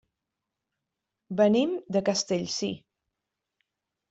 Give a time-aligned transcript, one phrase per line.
[1.41, 2.71] Venim de Castellcir.